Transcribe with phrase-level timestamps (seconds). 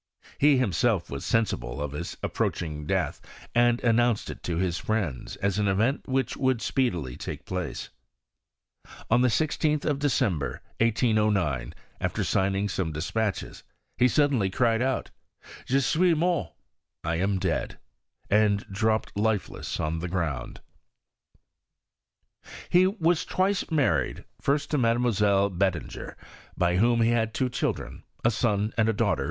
[0.39, 3.21] He himself was sensible of his approaching death,
[3.53, 7.89] and announced it to his friends as an event which would speedily take place.
[9.11, 13.61] On the IGth of December, I6Q9, after sign ing vonue despatdies,
[13.95, 15.11] he suddenly cried out,
[15.67, 16.03] Je» m BISTORT OF CHEXin RT.
[16.19, 16.49] ntfi wurt
[17.03, 17.77] (I am dead),
[18.31, 20.61] and dropped lifeless ground.
[22.71, 26.15] He was twice married: G»C to Mademoiselle Betlinger,
[26.57, 29.19] by whom he had tiro children, a son and a daugliter.